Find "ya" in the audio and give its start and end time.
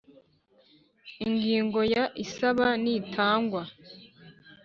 1.93-2.03